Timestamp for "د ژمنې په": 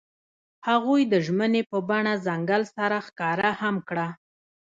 1.07-1.77